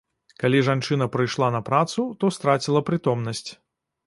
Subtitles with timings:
[0.43, 3.49] Калі жанчына прыйшла на працу, то страціла прытомнасць.